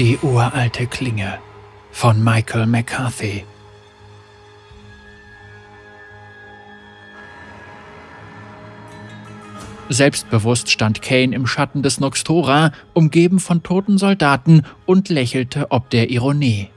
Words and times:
Die 0.00 0.16
uralte 0.22 0.86
Klinge 0.86 1.40
von 1.90 2.24
Michael 2.24 2.64
McCarthy. 2.64 3.44
Selbstbewusst 9.90 10.70
stand 10.70 11.02
Kane 11.02 11.36
im 11.36 11.46
Schatten 11.46 11.82
des 11.82 12.00
Noxtora, 12.00 12.72
umgeben 12.94 13.40
von 13.40 13.62
toten 13.62 13.98
Soldaten 13.98 14.62
und 14.86 15.10
lächelte 15.10 15.70
ob 15.70 15.90
der 15.90 16.08
Ironie. 16.08 16.70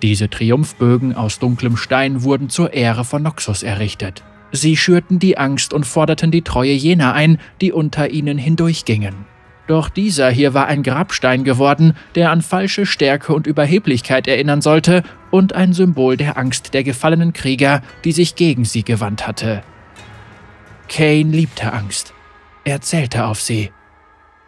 Diese 0.00 0.30
Triumphbögen 0.30 1.16
aus 1.16 1.40
dunklem 1.40 1.76
Stein 1.76 2.22
wurden 2.22 2.48
zur 2.48 2.72
Ehre 2.72 3.04
von 3.04 3.24
Noxus 3.24 3.64
errichtet. 3.64 4.22
Sie 4.52 4.76
schürten 4.76 5.18
die 5.18 5.36
Angst 5.36 5.74
und 5.74 5.84
forderten 5.84 6.30
die 6.30 6.42
Treue 6.42 6.74
jener 6.74 7.12
ein, 7.12 7.38
die 7.60 7.72
unter 7.72 8.08
ihnen 8.10 8.38
hindurchgingen. 8.38 9.26
Doch 9.70 9.88
dieser 9.88 10.30
hier 10.30 10.52
war 10.52 10.66
ein 10.66 10.82
Grabstein 10.82 11.44
geworden, 11.44 11.94
der 12.16 12.32
an 12.32 12.42
falsche 12.42 12.86
Stärke 12.86 13.32
und 13.32 13.46
Überheblichkeit 13.46 14.26
erinnern 14.26 14.62
sollte 14.62 15.04
und 15.30 15.52
ein 15.54 15.74
Symbol 15.74 16.16
der 16.16 16.36
Angst 16.36 16.74
der 16.74 16.82
gefallenen 16.82 17.32
Krieger, 17.32 17.80
die 18.02 18.10
sich 18.10 18.34
gegen 18.34 18.64
sie 18.64 18.82
gewandt 18.82 19.28
hatte. 19.28 19.62
Kane 20.88 21.30
liebte 21.30 21.72
Angst. 21.72 22.14
Er 22.64 22.80
zählte 22.80 23.26
auf 23.26 23.40
sie. 23.40 23.70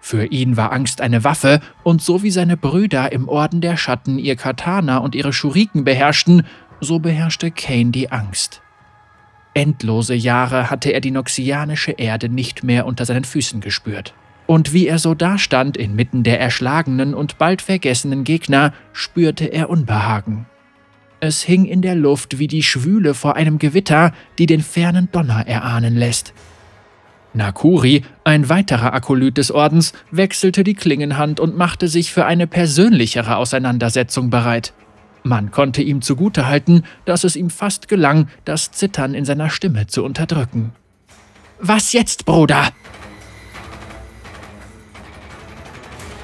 Für 0.01 0.27
ihn 0.27 0.57
war 0.57 0.73
Angst 0.73 1.01
eine 1.01 1.23
Waffe, 1.23 1.61
und 1.85 2.03
so 2.03 2.25
wie 2.25 2.33
seine 2.33 2.57
Brüder 2.57 3.13
im 3.13 3.29
Orden 3.29 3.61
der 3.61 3.77
Schatten 3.77 4.19
ihr 4.19 4.35
Katana 4.35 4.99
und 4.99 5.15
ihre 5.15 5.33
Schuriken 5.33 5.85
beherrschten, 5.85 6.49
so 6.81 6.99
beherrschte 6.99 7.53
Kane 7.53 7.93
die 7.93 8.11
Angst. 8.11 8.61
Endlose 9.55 10.15
Jahre 10.15 10.69
hatte 10.69 10.91
er 10.91 11.01
die 11.01 11.13
noxianische 11.13 11.93
Erde 11.93 12.29
nicht 12.29 12.65
mehr 12.65 12.87
unter 12.87 13.05
seinen 13.05 13.23
Füßen 13.23 13.61
gespürt. 13.61 14.15
Und 14.53 14.75
wie 14.75 14.87
er 14.87 14.99
so 14.99 15.15
dastand 15.15 15.79
inmitten 15.79 16.25
der 16.25 16.39
erschlagenen 16.39 17.15
und 17.15 17.39
bald 17.39 17.63
vergessenen 17.63 18.23
Gegner, 18.23 18.75
spürte 18.93 19.47
er 19.47 19.71
Unbehagen. 19.71 20.45
Es 21.21 21.41
hing 21.41 21.65
in 21.65 21.81
der 21.81 21.95
Luft 21.95 22.39
wie 22.39 22.49
die 22.49 22.63
Schwüle 22.63 23.15
vor 23.15 23.35
einem 23.37 23.59
Gewitter, 23.59 24.13
die 24.39 24.45
den 24.45 24.61
fernen 24.61 25.09
Donner 25.11 25.47
erahnen 25.47 25.97
lässt. 25.97 26.35
Nakuri, 27.33 28.03
ein 28.25 28.51
weiterer 28.51 28.93
Akolyt 28.93 29.39
des 29.39 29.51
Ordens, 29.51 29.95
wechselte 30.11 30.65
die 30.65 30.75
Klingenhand 30.75 31.41
und 31.41 31.57
machte 31.57 31.89
sich 31.89 32.13
für 32.13 32.27
eine 32.27 32.47
persönlichere 32.47 33.37
Auseinandersetzung 33.37 34.29
bereit. 34.29 34.75
Man 35.23 35.51
konnte 35.51 35.81
ihm 35.81 36.03
zugutehalten, 36.03 36.85
dass 37.07 37.25
es 37.25 37.37
ihm 37.37 37.49
fast 37.49 37.89
gelang, 37.89 38.29
das 38.45 38.71
Zittern 38.71 39.15
in 39.15 39.25
seiner 39.25 39.49
Stimme 39.49 39.87
zu 39.87 40.05
unterdrücken. 40.05 40.73
Was 41.59 41.95
jetzt, 41.95 42.27
Bruder? 42.27 42.69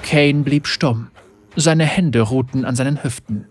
Kane 0.09 0.42
blieb 0.42 0.67
stumm. 0.67 1.09
Seine 1.55 1.84
Hände 1.84 2.23
ruhten 2.23 2.64
an 2.64 2.75
seinen 2.75 3.05
Hüften. 3.05 3.45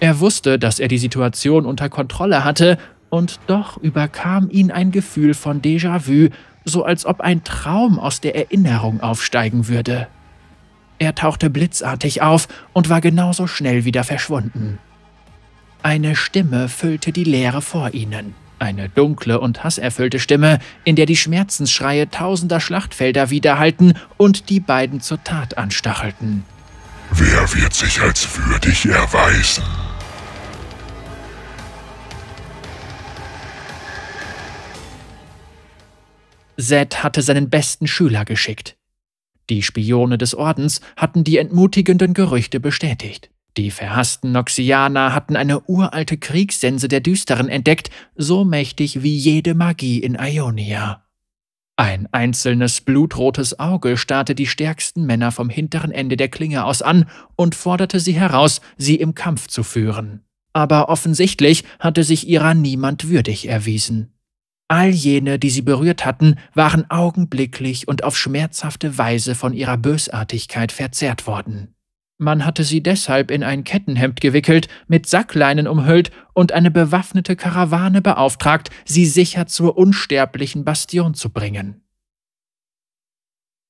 Er 0.00 0.18
wusste, 0.18 0.58
dass 0.58 0.80
er 0.80 0.88
die 0.88 0.98
Situation 0.98 1.64
unter 1.64 1.88
Kontrolle 1.88 2.42
hatte, 2.42 2.78
und 3.10 3.38
doch 3.46 3.76
überkam 3.76 4.50
ihn 4.50 4.72
ein 4.72 4.90
Gefühl 4.90 5.34
von 5.34 5.62
Déjà-vu, 5.62 6.30
so 6.64 6.84
als 6.84 7.06
ob 7.06 7.20
ein 7.20 7.44
Traum 7.44 8.00
aus 8.00 8.20
der 8.20 8.34
Erinnerung 8.34 9.00
aufsteigen 9.00 9.68
würde. 9.68 10.08
Er 10.98 11.14
tauchte 11.14 11.48
blitzartig 11.48 12.22
auf 12.22 12.48
und 12.72 12.88
war 12.88 13.00
genauso 13.00 13.46
schnell 13.46 13.84
wieder 13.84 14.02
verschwunden. 14.02 14.80
Eine 15.84 16.16
Stimme 16.16 16.68
füllte 16.68 17.12
die 17.12 17.24
Leere 17.24 17.62
vor 17.62 17.94
ihnen. 17.94 18.34
Eine 18.60 18.90
dunkle 18.90 19.40
und 19.40 19.64
hasserfüllte 19.64 20.18
Stimme, 20.18 20.58
in 20.84 20.94
der 20.94 21.06
die 21.06 21.16
Schmerzensschreie 21.16 22.10
tausender 22.10 22.60
Schlachtfelder 22.60 23.30
widerhallten 23.30 23.94
und 24.18 24.50
die 24.50 24.60
beiden 24.60 25.00
zur 25.00 25.24
Tat 25.24 25.56
anstachelten. 25.56 26.44
Wer 27.10 27.54
wird 27.54 27.72
sich 27.72 28.02
als 28.02 28.28
würdig 28.36 28.84
erweisen? 28.84 29.64
Zed 36.58 37.02
hatte 37.02 37.22
seinen 37.22 37.48
besten 37.48 37.86
Schüler 37.86 38.26
geschickt. 38.26 38.76
Die 39.48 39.62
Spione 39.62 40.18
des 40.18 40.34
Ordens 40.34 40.82
hatten 40.98 41.24
die 41.24 41.38
entmutigenden 41.38 42.12
Gerüchte 42.12 42.60
bestätigt. 42.60 43.30
Die 43.56 43.70
verhassten 43.70 44.32
Noxianer 44.32 45.14
hatten 45.14 45.36
eine 45.36 45.60
uralte 45.60 46.16
Kriegssense 46.18 46.88
der 46.88 47.00
Düsteren 47.00 47.48
entdeckt, 47.48 47.90
so 48.14 48.44
mächtig 48.44 49.02
wie 49.02 49.16
jede 49.16 49.54
Magie 49.54 49.98
in 49.98 50.16
Ionia. 50.18 51.04
Ein 51.76 52.08
einzelnes 52.12 52.82
blutrotes 52.82 53.58
Auge 53.58 53.96
starrte 53.96 54.34
die 54.34 54.46
stärksten 54.46 55.06
Männer 55.06 55.32
vom 55.32 55.48
hinteren 55.48 55.90
Ende 55.90 56.16
der 56.16 56.28
Klinge 56.28 56.64
aus 56.64 56.82
an 56.82 57.06
und 57.36 57.54
forderte 57.54 58.00
sie 58.00 58.12
heraus, 58.12 58.60
sie 58.76 58.96
im 58.96 59.14
Kampf 59.14 59.48
zu 59.48 59.62
führen. 59.62 60.22
Aber 60.52 60.88
offensichtlich 60.88 61.64
hatte 61.78 62.04
sich 62.04 62.28
ihrer 62.28 62.54
niemand 62.54 63.08
würdig 63.08 63.48
erwiesen. 63.48 64.12
All 64.68 64.90
jene, 64.90 65.38
die 65.38 65.50
sie 65.50 65.62
berührt 65.62 66.04
hatten, 66.04 66.36
waren 66.54 66.88
augenblicklich 66.90 67.88
und 67.88 68.04
auf 68.04 68.16
schmerzhafte 68.16 68.98
Weise 68.98 69.34
von 69.34 69.52
ihrer 69.52 69.76
Bösartigkeit 69.76 70.70
verzehrt 70.70 71.26
worden. 71.26 71.74
Man 72.22 72.44
hatte 72.44 72.64
sie 72.64 72.82
deshalb 72.82 73.30
in 73.30 73.42
ein 73.42 73.64
Kettenhemd 73.64 74.20
gewickelt, 74.20 74.68
mit 74.88 75.06
Sackleinen 75.06 75.66
umhüllt 75.66 76.10
und 76.34 76.52
eine 76.52 76.70
bewaffnete 76.70 77.34
Karawane 77.34 78.02
beauftragt, 78.02 78.68
sie 78.84 79.06
sicher 79.06 79.46
zur 79.46 79.78
unsterblichen 79.78 80.62
Bastion 80.62 81.14
zu 81.14 81.30
bringen. 81.30 81.80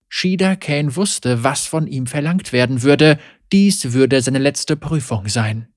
Shida 0.09 0.57
Kane 0.57 0.97
wusste, 0.97 1.45
was 1.45 1.69
von 1.69 1.87
ihm 1.87 2.09
verlangt 2.09 2.53
werden 2.53 2.83
würde, 2.83 3.21
dies 3.53 3.93
würde 3.93 4.21
seine 4.21 4.41
letzte 4.41 4.75
Prüfung 4.75 5.29
sein. 5.29 5.69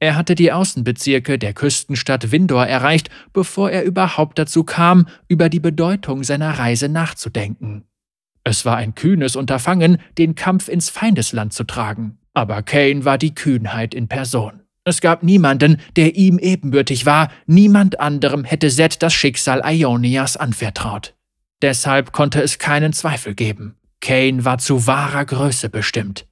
Er 0.00 0.16
hatte 0.16 0.34
die 0.34 0.50
Außenbezirke 0.50 1.38
der 1.38 1.54
Küstenstadt 1.54 2.32
Windor 2.32 2.66
erreicht, 2.66 3.10
bevor 3.32 3.70
er 3.70 3.84
überhaupt 3.84 4.40
dazu 4.40 4.64
kam, 4.64 5.06
über 5.28 5.48
die 5.48 5.60
Bedeutung 5.60 6.24
seiner 6.24 6.58
Reise 6.58 6.88
nachzudenken. 6.88 7.84
Es 8.48 8.64
war 8.64 8.78
ein 8.78 8.94
kühnes 8.94 9.36
Unterfangen, 9.36 9.98
den 10.16 10.34
Kampf 10.34 10.68
ins 10.68 10.88
Feindesland 10.88 11.52
zu 11.52 11.64
tragen. 11.64 12.16
Aber 12.32 12.62
Kane 12.62 13.04
war 13.04 13.18
die 13.18 13.34
Kühnheit 13.34 13.92
in 13.92 14.08
Person. 14.08 14.62
Es 14.84 15.02
gab 15.02 15.22
niemanden, 15.22 15.82
der 15.96 16.16
ihm 16.16 16.38
ebenbürtig 16.38 17.04
war, 17.04 17.30
niemand 17.44 18.00
anderem 18.00 18.44
hätte 18.44 18.70
Zed 18.70 19.02
das 19.02 19.12
Schicksal 19.12 19.60
Ionias 19.70 20.38
anvertraut. 20.38 21.14
Deshalb 21.60 22.12
konnte 22.12 22.40
es 22.40 22.58
keinen 22.58 22.94
Zweifel 22.94 23.34
geben. 23.34 23.76
Kane 24.00 24.46
war 24.46 24.56
zu 24.56 24.86
wahrer 24.86 25.26
Größe 25.26 25.68
bestimmt. 25.68 26.26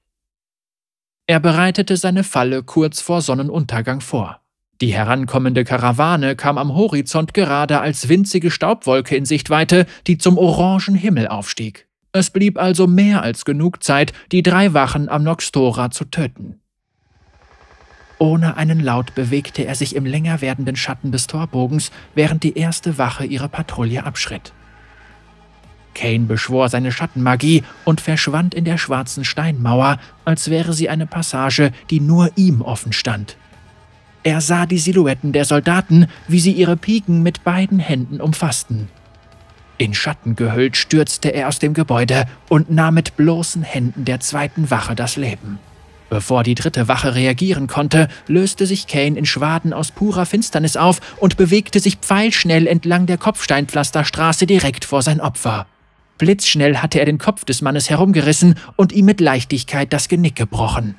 Er 1.27 1.39
bereitete 1.39 1.99
seine 1.99 2.25
Falle 2.25 2.63
kurz 2.63 3.03
vor 3.03 3.21
Sonnenuntergang 3.21 4.01
vor. 4.01 4.41
Die 4.81 4.95
herankommende 4.95 5.65
Karawane 5.65 6.35
kam 6.35 6.57
am 6.57 6.75
Horizont 6.75 7.35
gerade 7.35 7.81
als 7.81 8.09
winzige 8.09 8.51
Staubwolke 8.51 9.17
in 9.17 9.27
Sichtweite, 9.27 9.85
die 10.07 10.17
zum 10.17 10.39
orangen 10.39 10.95
Himmel 10.95 11.29
aufstieg. 11.29 11.87
Es 12.17 12.31
blieb 12.31 12.57
also 12.57 12.87
mehr 12.87 13.23
als 13.23 13.45
genug 13.45 13.85
Zeit, 13.85 14.15
die 14.33 14.43
drei 14.43 14.73
Wachen 14.73 15.11
am 15.11 15.23
Noxtora 15.23 15.91
zu 15.91 16.07
töten. 16.07 16.59
Ohne 18.17 18.57
einen 18.57 18.81
Laut 18.81 19.15
bewegte 19.15 19.67
er 19.67 19.75
sich 19.75 19.95
im 19.95 20.07
länger 20.07 20.41
werdenden 20.41 20.77
Schatten 20.77 21.13
des 21.13 21.27
Torbogens, 21.27 21.91
während 22.15 22.43
die 22.43 22.57
erste 22.57 22.97
Wache 22.97 23.27
ihre 23.27 23.51
Patrouille 23.51 24.07
abschritt. 24.07 24.55
Kane 25.95 26.25
beschwor 26.25 26.71
seine 26.71 26.91
Schattenmagie 26.91 27.65
und 27.85 28.01
verschwand 28.01 28.55
in 28.55 28.65
der 28.65 28.79
schwarzen 28.79 29.27
Steinmauer, 29.27 29.99
als 30.25 30.49
wäre 30.49 30.73
sie 30.73 30.89
eine 30.89 31.07
Passage, 31.07 31.71
die 31.91 32.01
nur 32.01 32.31
ihm 32.37 32.63
offen 32.63 32.95
stand. 32.95 33.37
Er 34.23 34.41
sah 34.41 34.65
die 34.65 34.79
Silhouetten 34.79 35.33
der 35.33 35.45
Soldaten, 35.45 36.07
wie 36.29 36.41
sie 36.41 36.53
ihre 36.53 36.79
Piken 36.79 37.23
mit 37.23 37.45
beiden 37.45 37.79
Händen 37.79 38.23
umfassten. 38.23 38.89
In 39.79 39.93
Schatten 39.93 40.37
gehüllt 40.37 40.77
stürzte 40.77 41.29
er 41.29 41.49
aus 41.49 41.59
dem 41.59 41.75
Gebäude 41.75 42.25
und 42.49 42.71
nahm 42.71 42.95
mit 42.95 43.17
bloßen 43.17 43.63
Händen 43.63 44.05
der 44.05 44.21
zweiten 44.21 44.71
Wache 44.71 44.95
das 44.95 45.17
Leben. 45.17 45.59
Bevor 46.09 46.45
die 46.45 46.55
dritte 46.55 46.89
Wache 46.89 47.15
reagieren 47.15 47.67
konnte, 47.67 48.09
löste 48.29 48.65
sich 48.65 48.87
Kane 48.87 49.19
in 49.19 49.27
Schwaden 49.27 49.73
aus 49.73 49.91
purer 49.91 50.25
Finsternis 50.25 50.77
auf 50.77 51.01
und 51.19 51.37
bewegte 51.37 51.81
sich 51.81 51.97
pfeilschnell 51.97 52.67
entlang 52.67 53.07
der 53.07 53.19
Kopfsteinpflasterstraße 53.19 54.47
direkt 54.47 54.85
vor 54.85 55.03
sein 55.03 55.21
Opfer. 55.21 55.67
Blitzschnell 56.19 56.79
hatte 56.79 57.01
er 57.01 57.05
den 57.05 57.19
Kopf 57.19 57.45
des 57.45 57.61
Mannes 57.61 57.91
herumgerissen 57.91 58.55
und 58.77 58.93
ihm 58.93 59.05
mit 59.05 59.21
Leichtigkeit 59.21 59.93
das 59.93 60.09
Genick 60.09 60.37
gebrochen. 60.37 60.95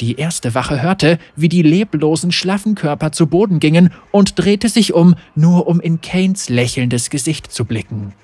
Die 0.00 0.16
erste 0.16 0.54
Wache 0.54 0.82
hörte, 0.82 1.18
wie 1.36 1.48
die 1.48 1.62
leblosen, 1.62 2.32
schlaffen 2.32 2.74
Körper 2.74 3.12
zu 3.12 3.26
Boden 3.26 3.60
gingen 3.60 3.92
und 4.10 4.38
drehte 4.38 4.68
sich 4.68 4.94
um, 4.94 5.14
nur 5.34 5.66
um 5.66 5.80
in 5.80 6.00
Kanes 6.00 6.48
lächelndes 6.48 7.10
Gesicht 7.10 7.52
zu 7.52 7.64
blicken. 7.64 8.14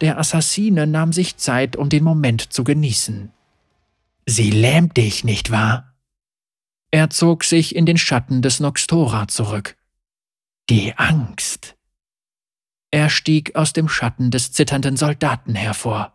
Der 0.00 0.18
Assassine 0.18 0.86
nahm 0.86 1.12
sich 1.12 1.36
Zeit, 1.36 1.76
um 1.76 1.88
den 1.88 2.04
Moment 2.04 2.52
zu 2.52 2.64
genießen. 2.64 3.32
Sie 4.26 4.50
lähmt 4.50 4.96
dich, 4.96 5.24
nicht 5.24 5.50
wahr? 5.50 5.94
Er 6.90 7.10
zog 7.10 7.44
sich 7.44 7.76
in 7.76 7.86
den 7.86 7.98
Schatten 7.98 8.42
des 8.42 8.60
Noxtora 8.60 9.28
zurück. 9.28 9.76
Die 10.70 10.96
Angst. 10.96 11.76
Er 12.90 13.10
stieg 13.10 13.56
aus 13.56 13.72
dem 13.72 13.88
Schatten 13.88 14.30
des 14.30 14.52
zitternden 14.52 14.96
Soldaten 14.96 15.54
hervor. 15.54 16.14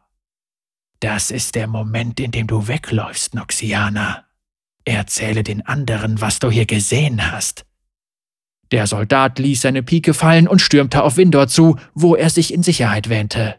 Das 0.99 1.31
ist 1.31 1.55
der 1.55 1.67
Moment, 1.67 2.19
in 2.19 2.31
dem 2.31 2.47
du 2.47 2.67
wegläufst, 2.67 3.35
Noxiana. 3.35 4.25
Erzähle 4.85 5.43
den 5.43 5.65
anderen, 5.65 6.21
was 6.21 6.39
du 6.39 6.51
hier 6.51 6.65
gesehen 6.65 7.31
hast. 7.31 7.65
Der 8.71 8.87
Soldat 8.87 9.39
ließ 9.39 9.61
seine 9.61 9.83
Pike 9.83 10.13
fallen 10.13 10.47
und 10.47 10.61
stürmte 10.61 11.03
auf 11.03 11.17
Windor 11.17 11.47
zu, 11.47 11.77
wo 11.93 12.15
er 12.15 12.29
sich 12.29 12.53
in 12.53 12.63
Sicherheit 12.63 13.07
wähnte. 13.07 13.55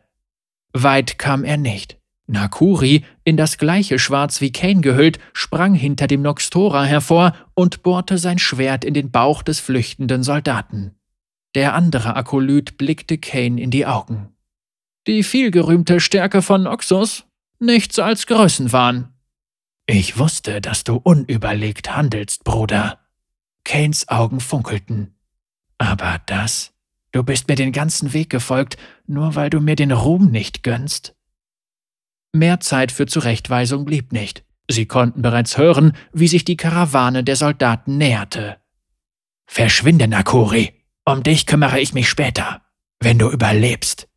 Weit 0.72 1.18
kam 1.18 1.44
er 1.44 1.56
nicht. 1.56 1.98
Nakuri, 2.26 3.04
in 3.22 3.36
das 3.36 3.58
gleiche 3.58 3.98
Schwarz 3.98 4.40
wie 4.40 4.50
Kane 4.50 4.80
gehüllt, 4.80 5.18
sprang 5.32 5.74
hinter 5.74 6.06
dem 6.06 6.22
Noxtora 6.22 6.84
hervor 6.84 7.34
und 7.54 7.82
bohrte 7.82 8.18
sein 8.18 8.38
Schwert 8.38 8.84
in 8.84 8.94
den 8.94 9.10
Bauch 9.10 9.42
des 9.42 9.60
flüchtenden 9.60 10.22
Soldaten. 10.22 10.94
Der 11.54 11.74
andere 11.74 12.16
Akolyt 12.16 12.76
blickte 12.78 13.18
Kane 13.18 13.60
in 13.60 13.70
die 13.70 13.86
Augen. 13.86 14.30
Die 15.06 15.22
vielgerühmte 15.22 16.00
Stärke 16.00 16.42
von 16.42 16.64
Noxus? 16.64 17.24
Nichts 17.60 17.98
als 17.98 18.26
Größenwahn. 18.26 19.13
Ich 19.86 20.18
wusste, 20.18 20.60
dass 20.60 20.84
du 20.84 20.96
unüberlegt 20.96 21.94
handelst, 21.94 22.44
Bruder. 22.44 23.00
Kanes 23.64 24.08
Augen 24.08 24.40
funkelten. 24.40 25.14
Aber 25.78 26.20
das? 26.26 26.72
Du 27.12 27.22
bist 27.22 27.48
mir 27.48 27.54
den 27.54 27.72
ganzen 27.72 28.12
Weg 28.12 28.30
gefolgt, 28.30 28.76
nur 29.06 29.34
weil 29.34 29.50
du 29.50 29.60
mir 29.60 29.76
den 29.76 29.92
Ruhm 29.92 30.30
nicht 30.30 30.62
gönnst? 30.62 31.14
Mehr 32.32 32.60
Zeit 32.60 32.90
für 32.90 33.06
Zurechtweisung 33.06 33.84
blieb 33.84 34.12
nicht. 34.12 34.44
Sie 34.68 34.86
konnten 34.86 35.22
bereits 35.22 35.58
hören, 35.58 35.96
wie 36.12 36.26
sich 36.26 36.44
die 36.44 36.56
Karawane 36.56 37.22
der 37.22 37.36
Soldaten 37.36 37.98
näherte. 37.98 38.56
Verschwinde, 39.46 40.08
Nakuri. 40.08 40.72
Um 41.04 41.22
dich 41.22 41.46
kümmere 41.46 41.78
ich 41.78 41.92
mich 41.92 42.08
später, 42.08 42.62
wenn 42.98 43.18
du 43.18 43.30
überlebst. 43.30 44.08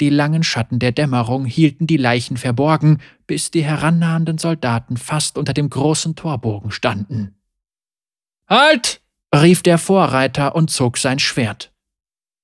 Die 0.00 0.10
langen 0.10 0.42
Schatten 0.42 0.78
der 0.78 0.92
Dämmerung 0.92 1.44
hielten 1.44 1.86
die 1.86 1.96
Leichen 1.96 2.36
verborgen, 2.36 3.00
bis 3.26 3.50
die 3.50 3.64
herannahenden 3.64 4.38
Soldaten 4.38 4.96
fast 4.96 5.36
unter 5.36 5.52
dem 5.52 5.68
großen 5.68 6.14
Torbogen 6.14 6.70
standen. 6.70 7.34
Halt! 8.48 9.00
rief 9.34 9.62
der 9.62 9.76
Vorreiter 9.76 10.54
und 10.54 10.70
zog 10.70 10.96
sein 10.96 11.18
Schwert. 11.18 11.72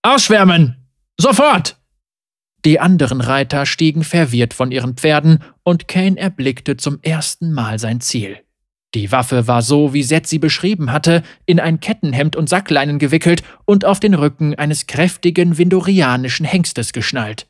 Ausschwärmen! 0.02 0.88
Sofort! 1.18 1.78
Die 2.64 2.80
anderen 2.80 3.20
Reiter 3.20 3.66
stiegen 3.66 4.04
verwirrt 4.04 4.54
von 4.54 4.70
ihren 4.72 4.94
Pferden, 4.94 5.42
und 5.62 5.86
Kane 5.88 6.18
erblickte 6.18 6.76
zum 6.76 6.98
ersten 7.02 7.52
Mal 7.52 7.78
sein 7.78 8.00
Ziel. 8.00 8.38
Die 8.94 9.10
Waffe 9.10 9.48
war 9.48 9.60
so, 9.60 9.92
wie 9.92 10.04
Seth 10.04 10.28
sie 10.28 10.38
beschrieben 10.38 10.92
hatte, 10.92 11.24
in 11.46 11.58
ein 11.58 11.80
Kettenhemd 11.80 12.36
und 12.36 12.48
Sackleinen 12.48 13.00
gewickelt 13.00 13.42
und 13.64 13.84
auf 13.84 13.98
den 13.98 14.14
Rücken 14.14 14.54
eines 14.54 14.86
kräftigen 14.86 15.58
vindorianischen 15.58 16.46
Hengstes 16.46 16.92
geschnallt. 16.92 17.48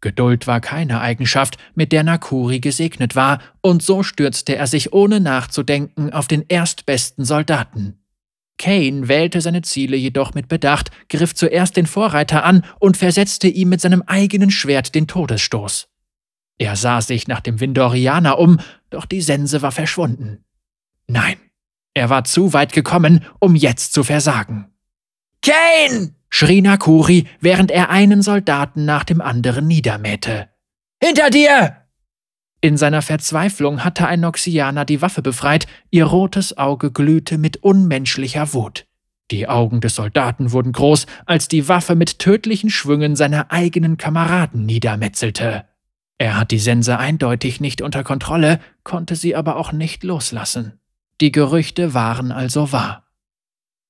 Geduld 0.00 0.46
war 0.46 0.60
keine 0.60 1.00
Eigenschaft, 1.00 1.56
mit 1.74 1.90
der 1.90 2.04
Nakuri 2.04 2.60
gesegnet 2.60 3.16
war, 3.16 3.40
und 3.60 3.82
so 3.82 4.04
stürzte 4.04 4.54
er 4.54 4.68
sich 4.68 4.92
ohne 4.92 5.18
nachzudenken 5.18 6.12
auf 6.12 6.28
den 6.28 6.44
erstbesten 6.46 7.24
Soldaten. 7.24 7.98
Kane 8.58 9.08
wählte 9.08 9.40
seine 9.40 9.62
Ziele 9.62 9.96
jedoch 9.96 10.34
mit 10.34 10.48
Bedacht, 10.48 10.90
griff 11.08 11.34
zuerst 11.34 11.76
den 11.76 11.86
Vorreiter 11.86 12.44
an 12.44 12.64
und 12.78 12.96
versetzte 12.96 13.48
ihm 13.48 13.70
mit 13.70 13.80
seinem 13.80 14.02
eigenen 14.02 14.50
Schwert 14.50 14.94
den 14.94 15.08
Todesstoß. 15.08 15.88
Er 16.58 16.76
sah 16.76 17.00
sich 17.00 17.28
nach 17.28 17.40
dem 17.40 17.60
Windorianer 17.60 18.38
um, 18.38 18.58
doch 18.90 19.04
die 19.04 19.20
Sense 19.20 19.62
war 19.62 19.72
verschwunden. 19.72 20.44
Nein, 21.06 21.36
er 21.94 22.10
war 22.10 22.24
zu 22.24 22.52
weit 22.52 22.72
gekommen, 22.72 23.24
um 23.38 23.54
jetzt 23.54 23.92
zu 23.92 24.04
versagen. 24.04 24.66
Kane! 25.42 26.14
schrie 26.28 26.60
Nakuri, 26.60 27.26
während 27.40 27.70
er 27.70 27.90
einen 27.90 28.20
Soldaten 28.20 28.84
nach 28.84 29.04
dem 29.04 29.20
anderen 29.20 29.66
niedermähte. 29.66 30.48
Hinter 31.02 31.30
dir! 31.30 31.76
In 32.60 32.76
seiner 32.76 33.02
Verzweiflung 33.02 33.84
hatte 33.84 34.06
ein 34.06 34.20
Noxianer 34.20 34.84
die 34.84 35.02
Waffe 35.02 35.22
befreit, 35.22 35.66
ihr 35.90 36.04
rotes 36.04 36.58
Auge 36.58 36.90
glühte 36.90 37.38
mit 37.38 37.58
unmenschlicher 37.58 38.54
Wut. 38.54 38.86
Die 39.30 39.48
Augen 39.48 39.80
des 39.80 39.94
Soldaten 39.94 40.52
wurden 40.52 40.72
groß, 40.72 41.06
als 41.26 41.48
die 41.48 41.68
Waffe 41.68 41.94
mit 41.94 42.18
tödlichen 42.18 42.70
Schwüngen 42.70 43.14
seiner 43.16 43.50
eigenen 43.50 43.96
Kameraden 43.96 44.66
niedermetzelte. 44.66 45.64
Er 46.18 46.38
hat 46.38 46.50
die 46.50 46.58
Sense 46.58 46.98
eindeutig 46.98 47.60
nicht 47.60 47.82
unter 47.82 48.02
Kontrolle, 48.02 48.60
konnte 48.84 49.16
sie 49.16 49.36
aber 49.36 49.56
auch 49.56 49.72
nicht 49.72 50.02
loslassen. 50.02 50.80
Die 51.20 51.32
Gerüchte 51.32 51.94
waren 51.94 52.32
also 52.32 52.72
wahr. 52.72 53.04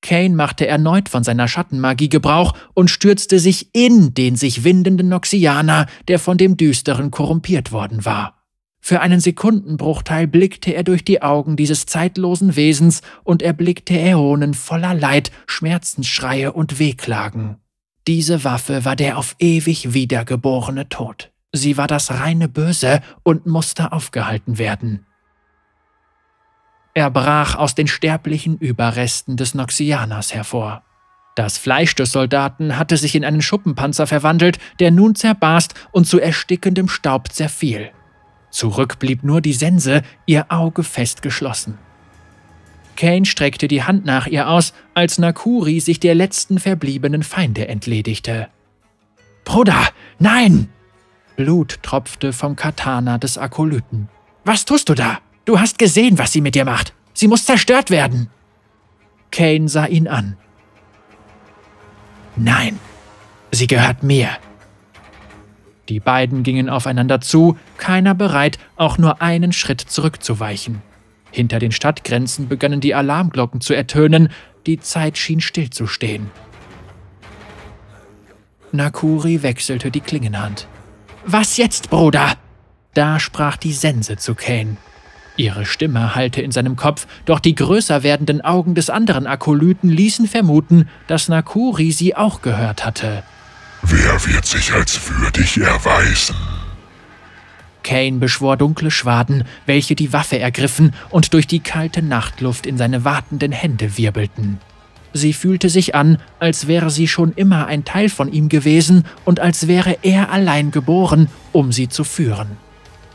Kane 0.03 0.37
machte 0.37 0.67
erneut 0.67 1.09
von 1.09 1.25
seiner 1.25 1.49
Schattenmagie 1.49 2.09
Gebrauch 2.09 2.55
und 2.75 2.91
stürzte 2.91 3.41
sich 3.41 3.75
in 3.75 4.15
den 4.15 4.37
sich 4.37 4.63
windenden 4.63 5.09
Noxianer, 5.09 5.87
der 6.07 6.19
von 6.19 6.39
dem 6.39 6.57
Düsteren 6.57 7.11
korrumpiert 7.11 7.73
worden 7.73 8.05
war. 8.05 8.45
Für 8.81 9.01
einen 9.01 9.19
Sekundenbruchteil 9.19 10.29
blickte 10.29 10.73
er 10.73 10.85
durch 10.85 11.05
die 11.05 11.23
Augen 11.23 11.57
dieses 11.57 11.87
zeitlosen 11.87 12.55
Wesens 12.55 13.03
und 13.25 13.43
erblickte 13.43 13.99
Äonen 13.99 14.55
voller 14.55 14.95
Leid, 14.95 15.33
Schmerzensschreie 15.47 16.53
und 16.53 16.79
Wehklagen. 16.79 17.57
Diese 18.07 18.45
Waffe 18.45 18.85
war 18.85 18.95
der 18.95 19.19
auf 19.19 19.35
ewig 19.41 19.93
wiedergeborene 19.93 20.89
Tod. 20.89 21.33
Sie 21.53 21.77
war 21.77 21.87
das 21.87 22.11
reine 22.11 22.49
Böse 22.49 23.01
und 23.23 23.47
musste 23.47 23.93
aufgehalten 23.93 24.59
werden. 24.59 25.07
Er 26.95 27.11
brach 27.11 27.57
aus 27.57 27.75
den 27.75 27.89
sterblichen 27.89 28.57
Überresten 28.59 29.37
des 29.37 29.55
Noxianers 29.55 30.35
hervor. 30.35 30.83
Das 31.35 31.59
Fleisch 31.59 31.95
des 31.95 32.13
Soldaten 32.13 32.79
hatte 32.79 32.97
sich 32.97 33.15
in 33.15 33.25
einen 33.25 33.43
Schuppenpanzer 33.43 34.07
verwandelt, 34.07 34.59
der 34.81 34.91
nun 34.91 35.15
zerbarst 35.15 35.75
und 35.93 36.07
zu 36.07 36.19
erstickendem 36.19 36.89
Staub 36.89 37.31
zerfiel. 37.31 37.91
Zurück 38.51 38.99
blieb 38.99 39.23
nur 39.23 39.43
die 39.43 39.53
Sense, 39.53 40.01
ihr 40.25 40.47
Auge 40.49 40.83
fest 40.83 41.21
geschlossen. 41.21 41.77
Kane 42.97 43.27
streckte 43.27 43.69
die 43.69 43.83
Hand 43.83 44.07
nach 44.07 44.27
ihr 44.27 44.49
aus, 44.49 44.73
als 44.95 45.19
Nakuri 45.19 45.81
sich 45.81 46.01
der 46.01 46.15
letzten 46.15 46.59
verbliebenen 46.59 47.23
Feinde 47.23 47.69
entledigte. 47.69 48.49
Bruder, 49.45 49.89
nein! 50.19 50.71
Blut 51.37 51.79
tropfte 51.83 52.33
vom 52.33 52.57
Katana 52.57 53.19
des 53.19 53.39
Akolyten. 53.39 54.09
Was 54.45 54.65
tust 54.65 54.89
du 54.89 54.95
da? 54.95 55.19
Du 55.45 55.61
hast 55.61 55.79
gesehen, 55.79 56.19
was 56.19 56.33
sie 56.33 56.41
mit 56.41 56.55
dir 56.55 56.65
macht. 56.65 56.95
Sie 57.13 57.29
muss 57.29 57.45
zerstört 57.45 57.91
werden. 57.91 58.29
Kane 59.31 59.69
sah 59.69 59.87
ihn 59.87 60.09
an. 60.09 60.37
Nein, 62.37 62.79
sie 63.53 63.67
gehört 63.67 64.03
mir. 64.03 64.29
Die 65.89 66.01
beiden 66.01 66.43
gingen 66.43 66.69
aufeinander 66.69 67.21
zu, 67.21 67.57
keiner 67.79 68.15
bereit, 68.15 68.59
auch 68.77 68.99
nur 68.99 69.23
einen 69.23 69.53
Schritt 69.53 69.81
zurückzuweichen. 69.81 70.83
Hinter 71.31 71.59
den 71.59 71.73
Stadtgrenzen 71.73 72.49
begannen 72.49 72.81
die 72.81 72.95
Alarmglocken 72.95 73.61
zu 73.61 73.75
ertönen, 73.75 74.31
die 74.67 74.81
Zeit 74.81 75.17
schien 75.17 75.41
stillzustehen. 75.41 76.31
Nakuri 78.73 79.43
wechselte 79.43 79.91
die 79.91 80.01
Klingenhand. 80.01 80.67
Was 81.29 81.57
jetzt, 81.57 81.91
Bruder? 81.91 82.37
Da 82.95 83.19
sprach 83.19 83.57
die 83.57 83.73
Sense 83.73 84.17
zu 84.17 84.37
Kane. 84.37 84.77
Ihre 85.37 85.67
Stimme 85.67 86.15
hallte 86.15 86.41
in 86.41 86.53
seinem 86.53 86.77
Kopf, 86.77 87.09
doch 87.25 87.41
die 87.41 87.57
größer 87.57 88.05
werdenden 88.05 88.43
Augen 88.43 88.77
des 88.77 88.91
anderen 88.91 89.27
Akolyten 89.27 89.91
ließen 89.91 90.29
vermuten, 90.29 90.89
dass 91.09 91.29
Nakuri 91.29 91.91
sie 91.91 92.15
auch 92.15 92.43
gehört 92.43 92.87
hatte. 92.87 93.25
Wer 93.83 94.25
wird 94.25 94.47
sich 94.47 94.73
als 94.73 95.01
würdig 95.11 95.59
erweisen? 95.59 96.37
Kane 97.83 98.19
beschwor 98.19 98.57
dunkle 98.57 98.93
Schwaden, 98.93 99.43
welche 99.67 99.97
die 99.97 100.13
Waffe 100.13 100.39
ergriffen 100.39 100.95
und 101.11 101.35
durch 101.35 101.49
die 101.49 101.61
kalte 101.61 102.03
Nachtluft 102.03 102.67
in 102.67 102.79
seine 102.79 103.05
wartenden 103.05 103.51
Hände 103.51 103.99
wirbelten. 103.99 104.61
Sie 105.17 105.33
fühlte 105.33 105.71
sich 105.71 105.95
an, 105.95 106.19
als 106.41 106.67
wäre 106.67 106.91
sie 106.91 107.09
schon 107.09 107.33
immer 107.33 107.67
ein 107.69 107.87
Teil 107.87 108.11
von 108.11 108.31
ihm 108.31 108.51
gewesen 108.51 109.05
und 109.25 109.41
als 109.41 109.67
wäre 109.67 109.97
er 110.03 110.31
allein 110.31 110.71
geboren, 110.71 111.29
um 111.53 111.73
sie 111.73 111.89
zu 111.89 112.05
führen. 112.05 112.59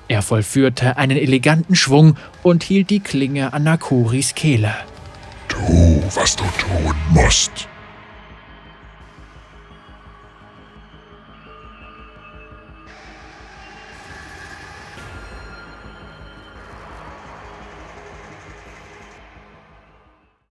Er 0.08 0.24
vollführte 0.24 0.98
einen 0.98 1.16
eleganten 1.16 1.76
Schwung 1.76 2.18
und 2.42 2.64
hielt 2.64 2.90
die 2.90 3.02
Klinge 3.02 3.54
an 3.54 3.64
Nakuris 3.64 4.34
Kehle. 4.34 4.74
Tu, 5.48 6.02
was 6.16 6.36
du 6.36 6.44
tun 6.44 6.96
musst. 7.12 7.68